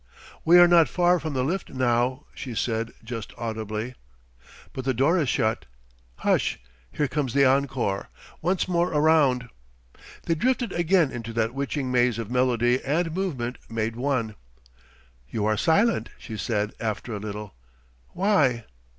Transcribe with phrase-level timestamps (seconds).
[0.43, 3.93] "We are not far from the lift now," she said just audibly.
[4.73, 5.67] "But the door is shut.
[6.15, 6.59] Hush.
[6.91, 8.09] Here comes the encore.
[8.41, 9.49] Once more around...."
[10.23, 14.33] They drifted again into that witching maze of melody and movement made one.
[15.29, 17.53] "You are silent," she said, after a little.
[18.09, 18.65] "Why?"